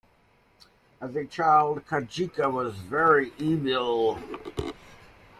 As 0.99 1.15
a 1.15 1.25
child, 1.25 1.85
Kajika 1.85 2.51
was 2.51 2.73
very 2.75 3.33
evil. 3.37 4.17